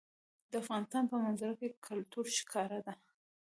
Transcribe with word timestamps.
د 0.51 0.53
افغانستان 0.63 1.03
په 1.11 1.15
منظره 1.23 1.53
کې 1.59 1.67
کلتور 1.87 2.25
ښکاره 2.37 2.79
ده. 2.85 2.93